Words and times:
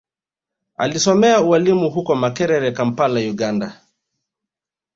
Alisomea 0.77 1.41
ualimu 1.41 1.89
huko 1.89 2.15
Makerere 2.15 2.71
Kampala 2.71 3.19
Uganda 3.19 3.81